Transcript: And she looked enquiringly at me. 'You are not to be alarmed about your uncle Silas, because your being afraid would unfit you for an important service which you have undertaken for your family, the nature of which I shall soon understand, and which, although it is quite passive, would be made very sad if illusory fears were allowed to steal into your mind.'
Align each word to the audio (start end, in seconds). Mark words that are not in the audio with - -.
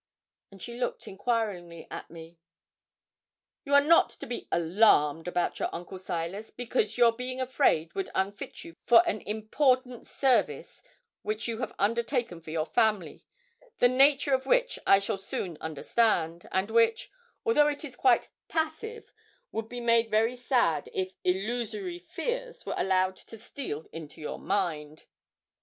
And 0.51 0.59
she 0.63 0.79
looked 0.79 1.07
enquiringly 1.07 1.85
at 1.91 2.09
me. 2.09 2.39
'You 3.63 3.75
are 3.75 3.81
not 3.83 4.09
to 4.09 4.25
be 4.25 4.47
alarmed 4.51 5.27
about 5.27 5.59
your 5.59 5.69
uncle 5.71 5.99
Silas, 5.99 6.49
because 6.49 6.97
your 6.97 7.11
being 7.11 7.39
afraid 7.39 7.93
would 7.93 8.09
unfit 8.15 8.63
you 8.63 8.77
for 8.87 9.07
an 9.07 9.21
important 9.27 10.07
service 10.07 10.81
which 11.21 11.47
you 11.47 11.59
have 11.59 11.75
undertaken 11.77 12.41
for 12.41 12.49
your 12.49 12.65
family, 12.65 13.27
the 13.77 13.87
nature 13.87 14.33
of 14.33 14.47
which 14.47 14.79
I 14.87 14.97
shall 14.97 15.19
soon 15.19 15.55
understand, 15.61 16.49
and 16.51 16.71
which, 16.71 17.11
although 17.45 17.67
it 17.67 17.85
is 17.85 17.95
quite 17.95 18.27
passive, 18.47 19.13
would 19.51 19.69
be 19.69 19.81
made 19.81 20.09
very 20.09 20.35
sad 20.35 20.89
if 20.95 21.13
illusory 21.23 21.99
fears 21.99 22.65
were 22.65 22.73
allowed 22.75 23.17
to 23.17 23.37
steal 23.37 23.85
into 23.93 24.19
your 24.19 24.39
mind.' 24.39 25.05